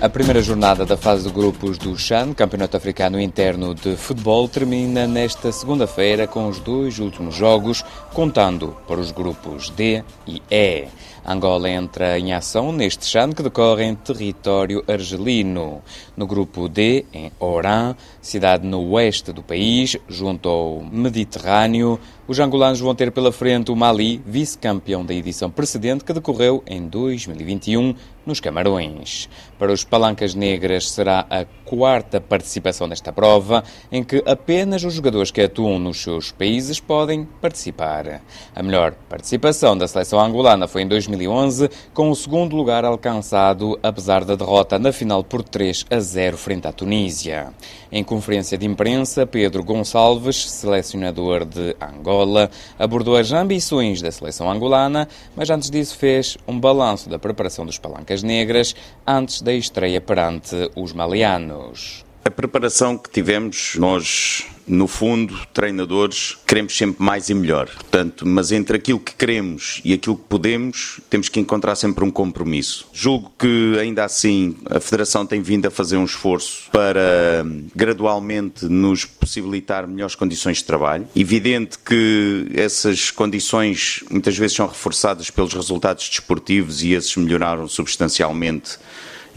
[0.00, 5.08] A primeira jornada da fase de grupos do CHAN, Campeonato Africano Interno de Futebol, termina
[5.08, 7.84] nesta segunda-feira com os dois últimos jogos,
[8.14, 10.86] contando para os grupos D e E.
[11.30, 15.82] Angola entra em ação neste CHAN que decorre em território argelino.
[16.16, 22.80] No grupo D, em Oran, cidade no oeste do país, junto ao Mediterrâneo, os angolanos
[22.80, 27.94] vão ter pela frente o Mali, vice-campeão da edição precedente que decorreu em 2021
[28.26, 29.30] nos Camarões.
[29.58, 35.30] Para os Palancas Negras será a quarta participação nesta prova, em que apenas os jogadores
[35.30, 38.20] que atuam nos seus países podem participar.
[38.54, 44.24] A melhor participação da seleção angolana foi em 2011, com o segundo lugar alcançado, apesar
[44.24, 47.52] da derrota na final por 3 a 0 frente à Tunísia.
[47.90, 55.08] Em conferência de imprensa, Pedro Gonçalves, selecionador de Angola, abordou as ambições da seleção angolana,
[55.34, 58.74] mas antes disso fez um balanço da preparação dos Palancas Negras
[59.06, 62.07] antes da estreia perante os malianos.
[62.24, 67.68] A preparação que tivemos, nós, no fundo, treinadores, queremos sempre mais e melhor.
[67.68, 72.10] Portanto, mas entre aquilo que queremos e aquilo que podemos, temos que encontrar sempre um
[72.10, 72.86] compromisso.
[72.92, 79.04] Julgo que, ainda assim, a Federação tem vindo a fazer um esforço para gradualmente nos
[79.04, 81.08] possibilitar melhores condições de trabalho.
[81.16, 88.78] Evidente que essas condições muitas vezes são reforçadas pelos resultados desportivos e esses melhoraram substancialmente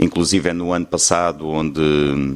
[0.02, 1.81] inclusive é no ano passado, onde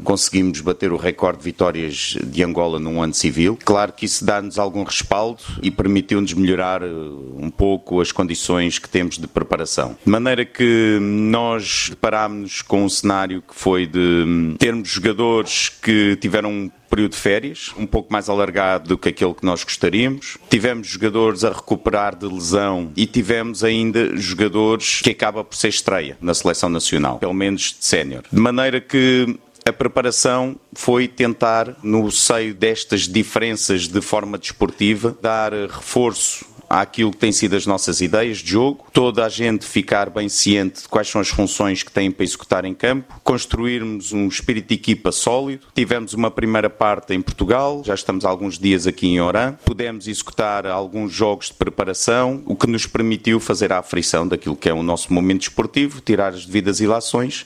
[0.03, 3.57] conseguimos bater o recorde de vitórias de Angola num ano civil.
[3.65, 8.87] Claro que isso dá-nos algum respaldo e permitiu-nos melhorar eh, um pouco as condições que
[8.87, 9.97] temos de preparação.
[10.05, 16.71] De maneira que nós deparámos com um cenário que foi de termos jogadores que tiveram
[16.89, 20.37] período de férias, um pouco mais alargado do que aquele que nós gostaríamos.
[20.49, 26.17] Tivemos jogadores a recuperar de lesão e tivemos ainda jogadores que acaba por ser estreia
[26.21, 28.23] na seleção nacional, pelo menos de sénior.
[28.31, 35.53] De maneira que a preparação foi tentar, no seio destas diferenças de forma desportiva, dar
[35.53, 36.45] reforço
[36.81, 40.81] àquilo que têm sido as nossas ideias de jogo, toda a gente ficar bem ciente
[40.81, 44.75] de quais são as funções que têm para executar em campo, construirmos um espírito de
[44.75, 45.67] equipa sólido.
[45.73, 50.07] Tivemos uma primeira parte em Portugal, já estamos há alguns dias aqui em Oran, pudemos
[50.07, 54.73] executar alguns jogos de preparação, o que nos permitiu fazer a aflição daquilo que é
[54.73, 57.45] o nosso momento esportivo, tirar as devidas ilações,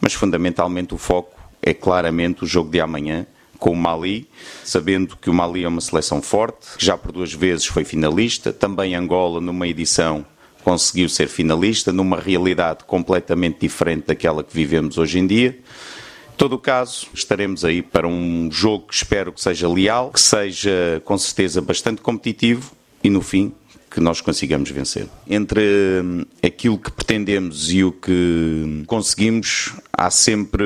[0.00, 3.26] mas fundamentalmente o foco é claramente o jogo de amanhã
[3.58, 4.28] com o Mali,
[4.64, 8.52] sabendo que o Mali é uma seleção forte, que já por duas vezes foi finalista,
[8.52, 10.24] também Angola numa edição
[10.68, 15.58] conseguiu ser finalista, numa realidade completamente diferente daquela que vivemos hoje em dia.
[16.34, 20.20] Em todo o caso, estaremos aí para um jogo que espero que seja leal, que
[20.20, 23.54] seja com certeza bastante competitivo e no fim
[23.90, 25.06] que nós consigamos vencer.
[25.28, 25.60] Entre
[26.02, 30.64] hum, aquilo que pretendemos e o que conseguimos, há sempre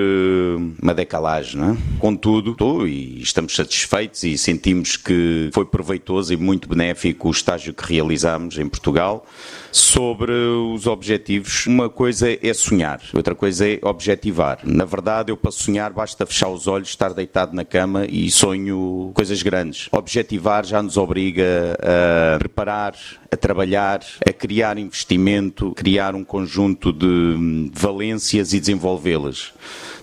[0.83, 1.77] uma decalagem, não é?
[1.99, 7.73] Contudo, estou e estamos satisfeitos e sentimos que foi proveitoso e muito benéfico o estágio
[7.73, 9.27] que realizamos em Portugal.
[9.71, 14.59] Sobre os objetivos, uma coisa é sonhar, outra coisa é objetivar.
[14.65, 19.11] Na verdade, eu para sonhar basta fechar os olhos, estar deitado na cama e sonho
[19.15, 19.89] coisas grandes.
[19.91, 22.95] Objetivar já nos obriga a preparar,
[23.31, 29.53] a trabalhar, a criar investimento, criar um conjunto de valências e desenvolvê-las.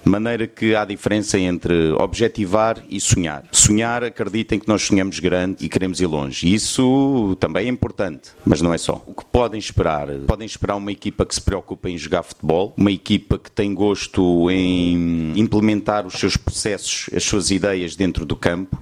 [0.03, 3.43] De maneira que há diferença entre objetivar e sonhar.
[3.51, 6.51] Sonhar, acreditem que nós sonhamos grande e queremos ir longe.
[6.53, 9.03] Isso também é importante, mas não é só.
[9.05, 10.07] O que podem esperar?
[10.25, 14.49] Podem esperar uma equipa que se preocupa em jogar futebol, uma equipa que tem gosto
[14.49, 18.81] em implementar os seus processos, as suas ideias dentro do campo,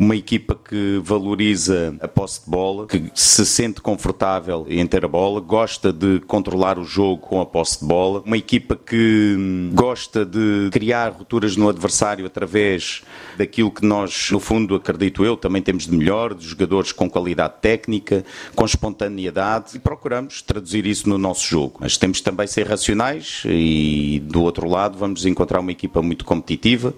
[0.00, 5.08] uma equipa que valoriza a posse de bola, que se sente confortável em ter a
[5.08, 9.72] bola, gosta de controlar o jogo com a posse de bola, uma equipa que hum,
[9.74, 13.02] gosta de criar rupturas no adversário através
[13.36, 17.54] daquilo que nós, no fundo, acredito eu, também temos de melhor, de jogadores com qualidade
[17.60, 21.78] técnica, com espontaneidade e procuramos traduzir isso no nosso jogo.
[21.80, 26.94] Mas temos também ser racionais e do outro lado vamos encontrar uma equipa muito competitiva,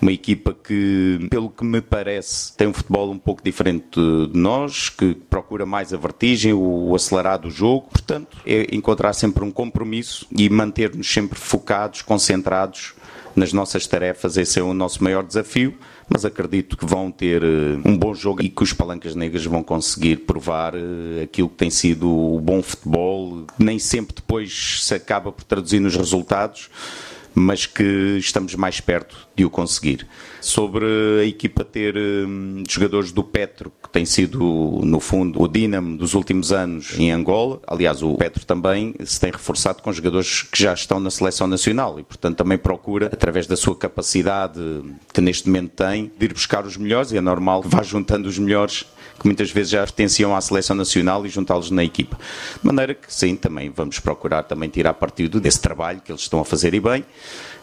[0.00, 4.88] uma equipa que, pelo que me parece, tem um futebol um pouco diferente de nós,
[4.88, 7.88] que procura mais a vertigem, o acelerado do jogo.
[7.90, 12.94] Portanto, é encontrar sempre um compromisso e manter-nos sempre focados, concentrados
[13.34, 14.36] nas nossas tarefas.
[14.36, 15.76] Esse é o nosso maior desafio.
[16.12, 19.62] Mas acredito que vão ter eh, um bom jogo e que os palancas negras vão
[19.62, 23.46] conseguir provar eh, aquilo que tem sido o bom futebol.
[23.56, 26.68] Nem sempre depois se acaba por traduzir nos resultados
[27.34, 30.06] mas que estamos mais perto de o conseguir.
[30.40, 30.84] Sobre
[31.20, 34.38] a equipa ter hum, jogadores do Petro, que tem sido,
[34.82, 37.60] no fundo, o Dinamo dos últimos anos em Angola.
[37.66, 41.98] Aliás, o Petro também se tem reforçado com jogadores que já estão na seleção nacional
[41.98, 44.60] e, portanto, também procura, através da sua capacidade
[45.12, 48.28] que neste momento tem, de ir buscar os melhores e é normal que vá juntando
[48.28, 48.86] os melhores
[49.20, 52.18] que muitas vezes já pertenciam à seleção nacional e juntá-los na equipa.
[52.60, 56.40] De maneira que, sim, também vamos procurar também tirar partido desse trabalho que eles estão
[56.40, 57.04] a fazer e bem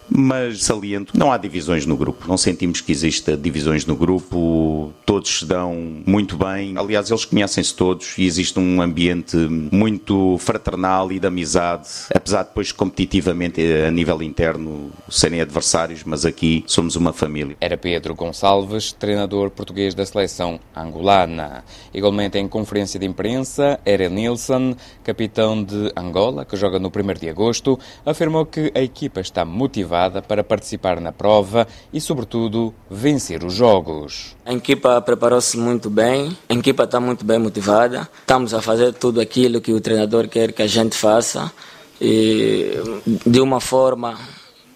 [0.09, 2.27] mas saliento, não há divisões no grupo.
[2.27, 6.77] Não sentimos que exista divisões no grupo, todos se dão muito bem.
[6.77, 12.49] Aliás, eles conhecem-se todos e existe um ambiente muito fraternal e de amizade, apesar de
[12.49, 17.57] depois competitivamente a nível interno serem adversários, mas aqui somos uma família.
[17.59, 21.63] Era Pedro Gonçalves, treinador português da seleção angolana.
[21.93, 27.29] Igualmente em conferência de imprensa, Eren Nilsson, capitão de Angola, que joga no 1 de
[27.29, 29.96] agosto, afirmou que a equipa está motivada
[30.27, 34.35] para participar na prova e, sobretudo, vencer os jogos.
[34.45, 38.09] A equipa preparou-se muito bem, a equipa está muito bem motivada.
[38.19, 41.51] Estamos a fazer tudo aquilo que o treinador quer que a gente faça
[41.99, 42.73] e
[43.25, 44.17] de uma forma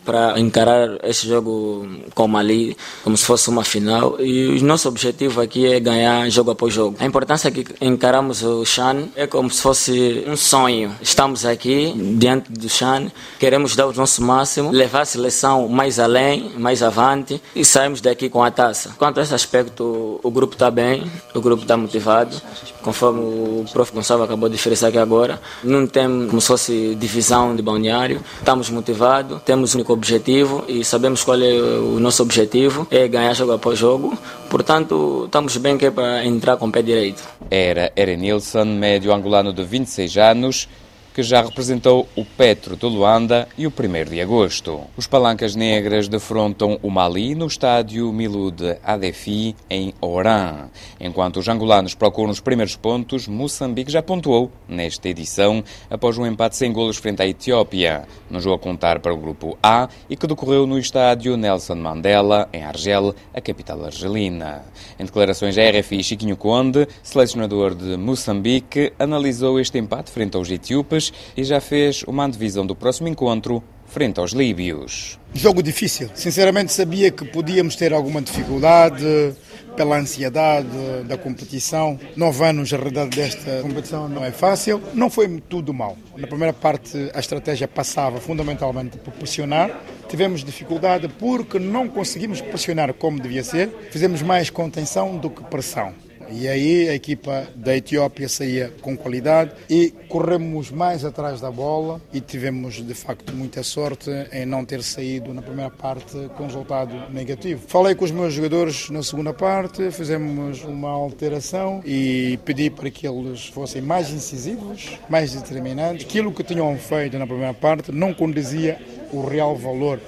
[0.04, 4.20] para encarar esse jogo como ali, como se fosse uma final.
[4.20, 6.96] E o nosso objetivo aqui é ganhar jogo após jogo.
[7.00, 10.96] A importância que encaramos o Chan é como se fosse um sonho.
[11.02, 16.52] Estamos aqui diante do Chan, queremos dar o nosso máximo, levar a seleção mais além,
[16.58, 18.96] mais avante e sairmos daqui com a taça.
[18.98, 22.36] Quanto a esse aspecto, o grupo está bem, o grupo está motivado,
[22.82, 23.92] conforme o prof.
[23.92, 25.42] Gonçalo acabou de expressar aqui agora.
[25.64, 31.24] Não tem como se fosse divisão de balneário, estamos motivados, temos um objetivo e sabemos
[31.24, 34.18] qual é o nosso objetivo, é ganhar jogo após jogo.
[34.50, 37.24] Portanto, estamos bem que é para entrar com o pé direito.
[37.52, 40.68] Era Erenilson, médio angolano de 26 anos,
[41.14, 44.82] que já representou o Petro de Luanda e o 1 de agosto.
[44.96, 50.70] Os palancas negras defrontam o Mali no estádio Milude Adefi, em Oran.
[51.00, 56.56] Enquanto os angolanos procuram os primeiros pontos, Moçambique já pontuou nesta edição após um empate
[56.56, 60.28] sem golos frente à Etiópia, no jogo a contar para o grupo A e que
[60.28, 64.64] decorreu no estádio Nelson Mandela, em Argel, a capital argelina.
[64.98, 71.01] Em declarações à RFI, Chiquinho Conde, selecionador de Moçambique, analisou este empate frente aos etíopes
[71.36, 75.20] e já fez uma antevisão do próximo encontro frente aos líbios.
[75.34, 76.10] Jogo difícil.
[76.14, 79.34] Sinceramente sabia que podíamos ter alguma dificuldade
[79.76, 80.68] pela ansiedade
[81.08, 82.00] da competição.
[82.16, 84.82] Nove anos a realidade desta competição não é fácil.
[84.94, 85.98] Não foi tudo mal.
[86.18, 89.70] Na primeira parte a estratégia passava fundamentalmente por pressionar.
[90.08, 93.70] Tivemos dificuldade porque não conseguimos pressionar como devia ser.
[93.92, 95.94] Fizemos mais contenção do que pressão.
[96.32, 102.02] E aí a equipa da Etiópia saía com qualidade e corremos mais atrás da bola
[102.14, 106.94] e tivemos de facto muita sorte em não ter saído na primeira parte com resultado
[107.12, 107.62] negativo.
[107.68, 113.06] Falei com os meus jogadores na segunda parte, fizemos uma alteração e pedi para que
[113.06, 116.06] eles fossem mais incisivos, mais determinantes.
[116.06, 118.80] Aquilo que tinham feito na primeira parte não condizia
[119.12, 120.00] o real valor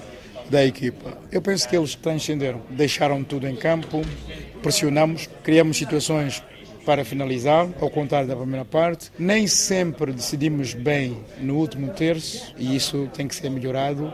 [0.50, 1.18] da equipa.
[1.32, 4.02] Eu penso que eles transcenderam, deixaram tudo em campo,
[4.64, 6.42] pressionamos, criamos situações
[6.86, 9.12] para finalizar, ao contrário da primeira parte.
[9.20, 14.12] Nem sempre decidimos bem no último terço e isso tem que ser melhorado.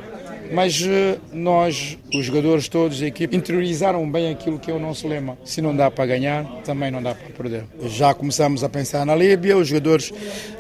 [0.51, 5.07] Mas eh, nós, os jogadores todos da equipe, interiorizaram bem aquilo que é o nosso
[5.07, 5.37] lema.
[5.43, 7.63] Se não dá para ganhar, também não dá para perder.
[7.87, 10.11] Já começamos a pensar na Líbia, os jogadores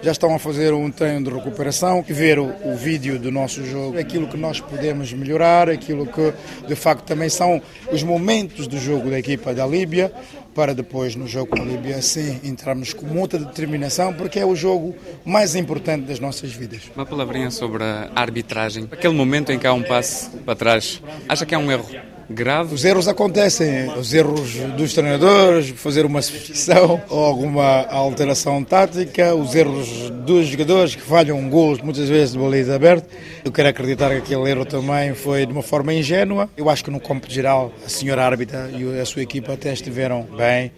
[0.01, 3.97] já estão a fazer um treino de recuperação, ver o, o vídeo do nosso jogo,
[3.97, 6.33] aquilo que nós podemos melhorar, aquilo que
[6.67, 10.11] de facto também são os momentos do jogo da equipa da Líbia,
[10.53, 14.55] para depois no jogo com a Líbia sim entrarmos com muita determinação porque é o
[14.55, 16.83] jogo mais importante das nossas vidas.
[16.95, 18.87] Uma palavrinha sobre a arbitragem.
[18.91, 21.87] Aquele momento em que há um passo para trás, acha que há um erro
[22.29, 22.73] grave?
[22.73, 29.55] Os erros acontecem, os erros dos treinadores, fazer uma substituição ou alguma alteração tática, os
[29.55, 33.07] erros dos jogadores que falham gols muitas vezes de baliza aberta.
[33.43, 36.49] Eu quero acreditar que aquele erro também foi de uma forma ingênua.
[36.55, 40.27] Eu acho que no campo geral a senhora árbitra e a sua equipa até estiveram
[40.37, 40.71] bem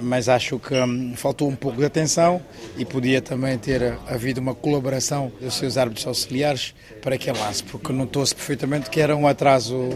[0.00, 2.40] mas acho que hum, faltou um pouco de atenção
[2.76, 7.92] e podia também ter havido uma colaboração dos seus árbitros auxiliares para aquele lance, porque
[7.92, 9.90] notou-se perfeitamente que era um atraso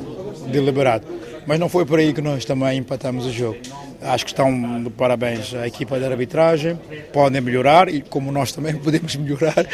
[0.51, 1.07] deliberado.
[1.47, 3.59] Mas não foi por aí que nós também empatamos o jogo.
[4.03, 6.79] Acho que estão de parabéns à equipa de arbitragem,
[7.13, 9.67] podem melhorar e como nós também podemos melhorar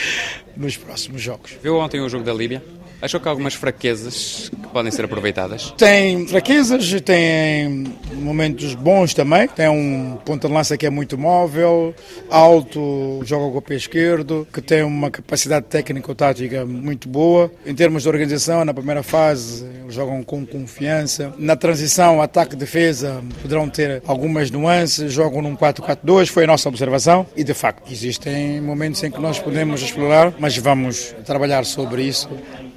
[0.57, 1.57] nos próximos jogos.
[1.62, 2.62] Viu ontem o jogo da Líbia?
[3.05, 5.75] Achou que há algumas fraquezas que podem ser aproveitadas?
[5.77, 7.85] Tem fraquezas, tem
[8.15, 9.47] momentos bons também.
[9.47, 11.95] Tem um ponto de lança que é muito móvel,
[12.31, 17.53] alto, joga com o pé esquerdo, que tem uma capacidade técnico-tática muito boa.
[17.67, 21.35] Em termos de organização, na primeira fase, jogam com confiança.
[21.37, 27.27] Na transição, ataque-defesa, poderão ter algumas nuances, jogam num 4-4-2, foi a nossa observação.
[27.37, 32.31] E, de facto, existem momentos em que nós podemos explorar, mas vamos trabalhar sobre isso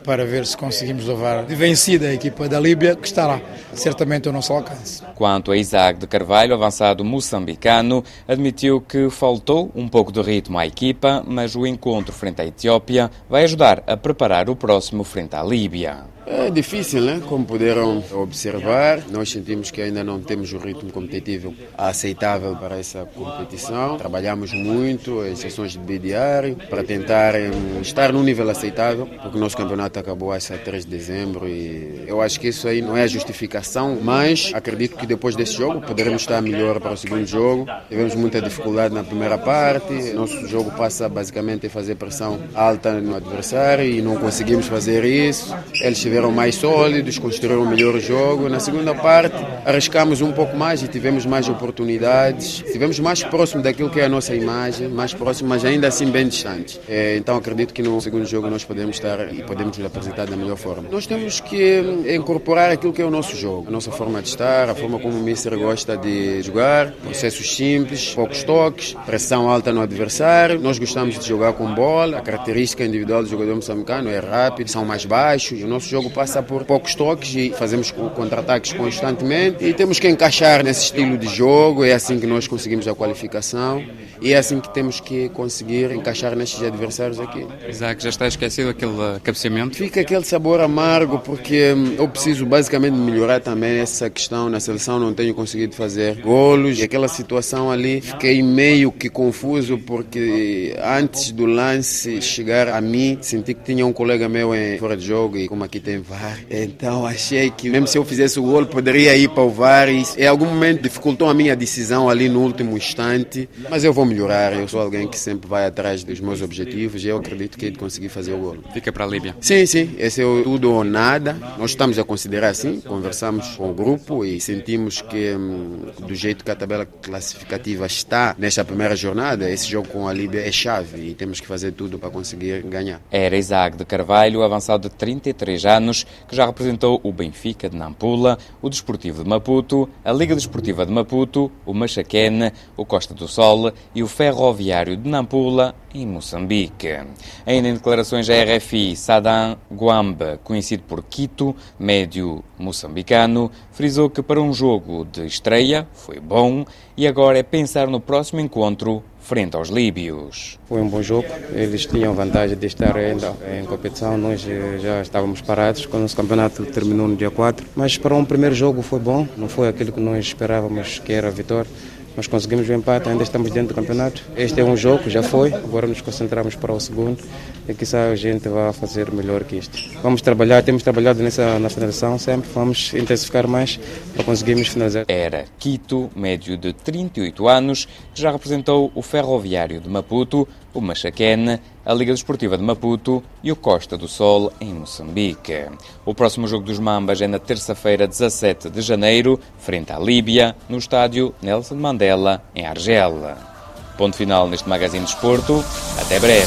[0.07, 3.41] para ver se conseguimos levar vencida a equipa da Líbia, que estará
[3.73, 5.03] certamente ao nosso alcance.
[5.15, 10.65] Quanto a Isaac de Carvalho, avançado moçambicano, admitiu que faltou um pouco de ritmo à
[10.65, 15.43] equipa, mas o encontro frente à Etiópia vai ajudar a preparar o próximo frente à
[15.43, 16.16] Líbia.
[16.29, 17.21] É difícil, né?
[17.25, 23.05] Como puderam observar, nós sentimos que ainda não temos o ritmo competitivo aceitável para essa
[23.05, 23.97] competição.
[23.97, 27.33] Trabalhamos muito em sessões de bidiário para tentar
[27.81, 32.21] estar num nível aceitável, porque o nosso campeonato acabou a 3 de dezembro e eu
[32.21, 36.23] acho que isso aí não é a justificação, mas acredito que depois desse jogo poderemos
[36.23, 37.65] estar melhor para o segundo jogo.
[37.87, 43.15] Tivemos muita dificuldade na primeira parte, nosso jogo passa basicamente a fazer pressão alta no
[43.15, 45.55] adversário e não conseguimos fazer isso.
[45.81, 48.49] Eles tiveram estiveram mais sólidos, construíram um melhor jogo.
[48.49, 52.63] Na segunda parte, arriscamos um pouco mais e tivemos mais oportunidades.
[52.65, 56.27] Estivemos mais próximo daquilo que é a nossa imagem, mais próximo, mas ainda assim bem
[56.27, 56.79] distante.
[56.89, 60.35] É, então acredito que no segundo jogo nós podemos estar e podemos nos apresentar da
[60.35, 60.89] melhor forma.
[60.89, 61.83] Nós temos que
[62.15, 65.15] incorporar aquilo que é o nosso jogo, a nossa forma de estar, a forma como
[65.15, 70.59] o Mister gosta de jogar, processos simples, poucos toques, pressão alta no adversário.
[70.59, 74.83] Nós gostamos de jogar com bola, a característica individual do jogador moçambicano é rápido, são
[74.83, 75.61] mais baixos.
[75.61, 80.07] O nosso jogo jogo passa por poucos toques e fazemos contra-ataques constantemente e temos que
[80.07, 81.83] encaixar nesse estilo de jogo.
[81.83, 83.83] É assim que nós conseguimos a qualificação
[84.21, 87.45] e é assim que temos que conseguir encaixar nestes adversários aqui.
[87.67, 89.75] Isaac, já está esquecido aquele cabeceamento?
[89.77, 94.99] Fica aquele sabor amargo porque hum, eu preciso basicamente melhorar também essa questão na seleção.
[94.99, 101.31] Não tenho conseguido fazer golos e aquela situação ali fiquei meio que confuso porque antes
[101.31, 105.37] do lance chegar a mim senti que tinha um colega meu em fora de jogo
[105.37, 106.39] e como aqui tem VAR.
[106.49, 109.89] Então achei que mesmo se eu fizesse o gol, poderia ir para o VAR.
[109.89, 113.49] E em algum momento dificultou a minha decisão ali no último instante.
[113.69, 114.53] Mas eu vou melhorar.
[114.53, 117.71] Eu sou alguém que sempre vai atrás dos meus objetivos e eu acredito que hei
[117.71, 118.57] de conseguir fazer o gol.
[118.73, 119.35] Fica para a Líbia?
[119.39, 119.95] Sim, sim.
[119.97, 121.37] Esse é o tudo ou nada.
[121.57, 122.81] Nós estamos a considerar assim.
[122.81, 128.35] Conversamos com o grupo e sentimos que, hum, do jeito que a tabela classificativa está
[128.37, 131.99] nesta primeira jornada, esse jogo com a Líbia é chave e temos que fazer tudo
[131.99, 133.01] para conseguir ganhar.
[133.11, 137.77] Era Isaac de Carvalho, avançado de 33 anos anos, que já representou o Benfica de
[137.77, 143.27] Nampula, o Desportivo de Maputo, a Liga Desportiva de Maputo, o Machaquene, o Costa do
[143.27, 146.99] Sol e o Ferroviário de Nampula, em Moçambique.
[147.45, 154.41] Ainda em declarações à RFI, Sadam Guamba, conhecido por Quito, médio moçambicano, frisou que para
[154.41, 156.65] um jogo de estreia foi bom
[156.95, 160.57] e agora é pensar no próximo encontro frente aos líbios.
[160.69, 165.01] Foi um bom jogo, eles tinham vantagem de estar ainda em competição, nós eh, já
[165.01, 168.99] estávamos parados quando o campeonato terminou no dia 4, mas para um primeiro jogo foi
[168.99, 171.69] bom, não foi aquilo que nós esperávamos que era a vitória.
[172.15, 174.23] Nós conseguimos o empate, ainda estamos dentro do campeonato.
[174.35, 177.21] Este é um jogo, já foi, agora nos concentramos para o segundo
[177.67, 179.77] e quizá a gente vai fazer melhor que isto.
[180.01, 183.79] Vamos trabalhar, temos trabalhado nessa na finalização sempre, vamos intensificar mais
[184.13, 185.05] para conseguirmos finalizar.
[185.07, 191.59] Era Quito, médio de 38 anos, que já representou o Ferroviário de Maputo, o Machaquene,
[191.85, 195.65] a Liga Desportiva de Maputo e o Costa do Sol, em Moçambique.
[196.05, 200.77] O próximo jogo dos Mambas é na terça-feira, 17 de janeiro, frente à Líbia, no
[200.77, 203.56] estádio Nelson Mandela, em Argel.
[203.97, 205.63] Ponto final neste Magazine de Esporto.
[205.99, 206.45] Até breve.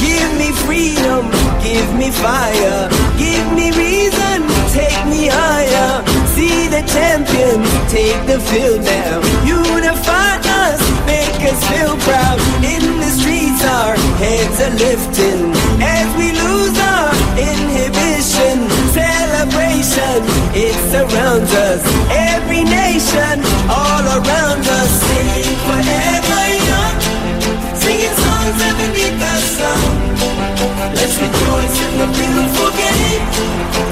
[0.00, 1.30] Give me freedom,
[1.62, 4.42] give me fire, give me reason,
[4.74, 6.02] take me higher.
[6.34, 6.82] See the
[7.92, 9.20] take the field now.
[9.44, 12.38] Unify us, make us feel proud.
[12.64, 18.56] In the streets, our heads are lifting as we lose our inhibition.
[18.96, 20.18] Celebration,
[20.56, 21.82] it surrounds us.
[22.10, 24.71] Every nation, all around us,
[28.68, 29.80] underneath the sun.
[30.94, 33.91] Let's rejoice in the beautiful game.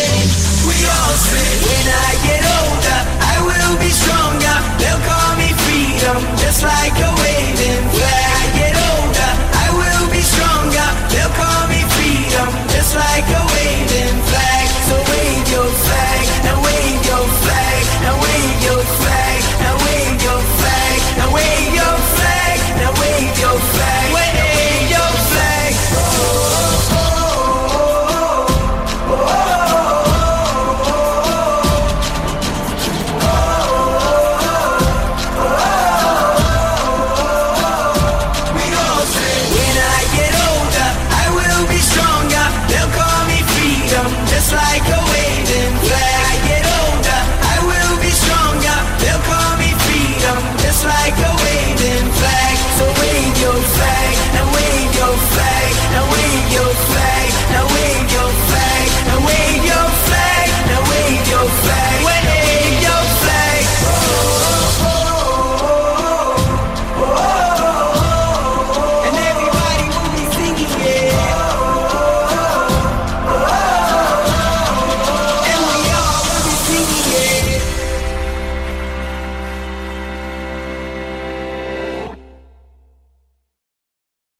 [0.87, 4.57] when I get older, I will be stronger.
[4.81, 8.25] They'll call me freedom, just like a waving flag.
[8.41, 10.87] I get older, I will be stronger.
[11.11, 13.90] They'll call me freedom, just like a waving